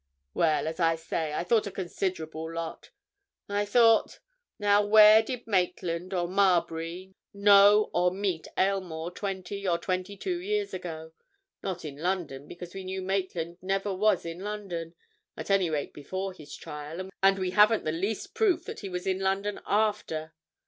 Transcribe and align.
Well, 0.33 0.67
as 0.67 0.79
I 0.79 0.95
say, 0.95 1.31
I 1.35 1.43
thought 1.43 1.67
a 1.67 1.71
considerable 1.71 2.51
lot. 2.51 2.89
I 3.47 3.65
thought—now, 3.65 4.83
where 4.83 5.21
did 5.21 5.45
Maitland, 5.45 6.11
or 6.11 6.27
Marbury, 6.27 7.13
know 7.35 7.91
or 7.93 8.09
meet 8.09 8.47
Aylmore 8.57 9.11
twenty 9.11 9.67
or 9.67 9.77
twenty 9.77 10.17
two 10.17 10.39
years 10.39 10.73
ago? 10.73 11.11
Not 11.61 11.85
in 11.85 11.97
London, 11.97 12.47
because 12.47 12.73
we 12.73 12.83
knew 12.83 13.03
Maitland 13.03 13.59
never 13.61 13.93
was 13.93 14.25
in 14.25 14.39
London—at 14.39 15.51
any 15.51 15.69
rate, 15.69 15.93
before 15.93 16.33
his 16.33 16.55
trial, 16.55 17.11
and 17.21 17.37
we 17.37 17.51
haven't 17.51 17.83
the 17.83 17.91
least 17.91 18.33
proof 18.33 18.65
that 18.65 18.79
he 18.79 18.89
was 18.89 19.05
in 19.05 19.19
London 19.19 19.59
after. 19.67 20.33